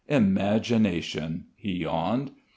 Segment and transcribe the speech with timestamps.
[0.09, 2.31] "Imagination," he yawned.